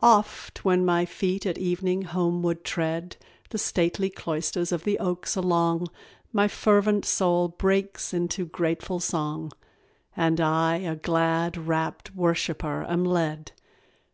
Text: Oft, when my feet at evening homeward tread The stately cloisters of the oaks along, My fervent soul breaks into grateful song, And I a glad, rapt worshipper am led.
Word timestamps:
Oft, 0.00 0.64
when 0.64 0.82
my 0.82 1.04
feet 1.04 1.44
at 1.44 1.58
evening 1.58 2.00
homeward 2.04 2.64
tread 2.64 3.18
The 3.50 3.58
stately 3.58 4.08
cloisters 4.08 4.72
of 4.72 4.84
the 4.84 4.98
oaks 4.98 5.36
along, 5.36 5.88
My 6.32 6.48
fervent 6.48 7.04
soul 7.04 7.48
breaks 7.48 8.14
into 8.14 8.46
grateful 8.46 8.98
song, 8.98 9.52
And 10.16 10.40
I 10.40 10.76
a 10.76 10.96
glad, 10.96 11.58
rapt 11.58 12.16
worshipper 12.16 12.86
am 12.88 13.04
led. 13.04 13.52